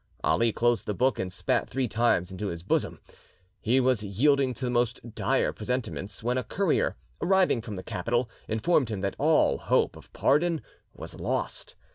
Ali 0.23 0.51
closed 0.51 0.87
the 0.87 0.95
book 0.95 1.19
and 1.19 1.31
spat 1.31 1.69
three 1.69 1.87
times 1.87 2.31
into 2.31 2.47
his 2.47 2.63
bosom. 2.63 2.99
He 3.59 3.79
was 3.79 4.01
yielding 4.01 4.55
to 4.55 4.65
the 4.65 4.71
most 4.71 5.13
dire 5.13 5.53
presentiments, 5.53 6.23
when 6.23 6.39
a 6.39 6.43
courier, 6.43 6.95
arriving 7.21 7.61
from 7.61 7.75
the 7.75 7.83
capital, 7.83 8.27
informed 8.47 8.89
him 8.89 9.01
that 9.01 9.15
all 9.19 9.59
hope 9.59 9.95
of 9.95 10.11
pardon 10.11 10.63
was 10.95 11.19
lost. 11.19 11.75